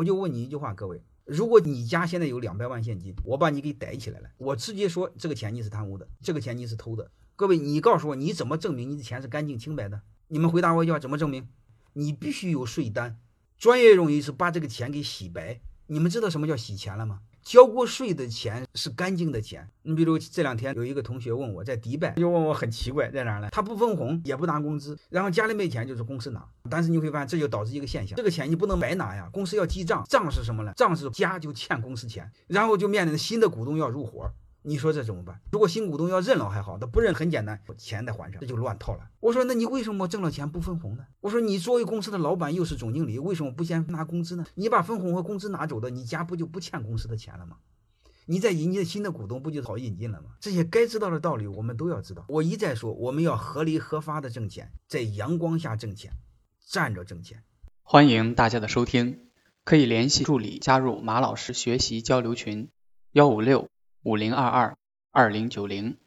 [0.00, 7.10] 我就问你一句话，各位，如果你家现在有两百万现金，我把你给逮起来了，我直接说这个钱你是贪污的，这个钱你是偷的。
[7.36, 10.00] 各位，你告诉我你怎么证明你的钱是干净清白的？
[10.28, 11.46] 你们回答我一句话，怎么证明？
[11.92, 13.18] 你必须有税单，
[13.58, 15.60] 专业用语是把这个钱给洗白。
[15.92, 17.18] 你们知道什么叫洗钱了吗？
[17.42, 19.68] 交过税的钱是干净的钱。
[19.82, 23.48] 你比如这两天有一个同学问我在迪拜，就问我很奇怪在哪呢？
[23.50, 26.46] 他不分红也不拿工资，然后家里没钱就是公司拿。
[26.70, 30.72] 但是你会发现这就导致一个现象，这个钱你不能白拿呀，公司要记账，账是什么呢？
[30.76, 34.30] 账是家就欠公司钱，然后就面临着新的股东要入伙。
[34.62, 35.40] 你说这怎么办？
[35.50, 39.08] 如果新股东要认了还好，他不认很简单，钱得还上，这就乱套了。
[39.20, 41.06] 我说那你为什么挣了钱不分红呢？
[41.20, 44.44] 我说你作为公司的老板又是总经理，为什么不先拿工资呢？
[44.54, 47.56] 你把分红和工资拿走的，你家不就不欠公司的钱了吗？
[48.26, 50.32] 你再引进新的股东，不就好引进了吗？
[50.40, 52.26] 这些该知道的道理我们都要知道。
[52.28, 56.12] 我一再说，我们要合理合法的挣钱，在阳光下挣钱，
[56.68, 57.42] 站着挣钱。
[57.82, 59.30] 欢迎大家的收听，
[59.64, 62.68] 可以联系助理加入马老师学习交流群：
[63.12, 63.68] 幺五六。
[64.02, 64.78] 五零二二
[65.10, 65.98] 二零九零。